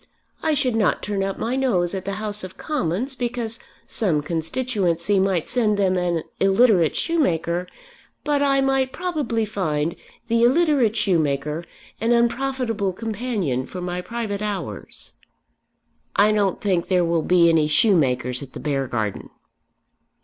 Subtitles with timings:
[0.41, 5.19] I should not turn up my nose at the House of Commons because some constituency
[5.19, 7.67] might send them an illiterate shoemaker;
[8.23, 9.95] but I might probably find
[10.27, 11.65] the illiterate shoemaker
[11.99, 15.13] an unprofitable companion for my private hours."
[16.15, 19.29] "I don't think there will be any shoemakers at the Beargarden."